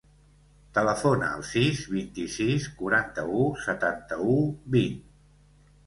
Telefona 0.77 1.27
al 1.33 1.45
sis, 1.51 1.83
vint-i-sis, 1.97 2.67
quaranta-u, 2.83 3.47
setanta-u, 3.69 4.43
vint. 4.79 5.03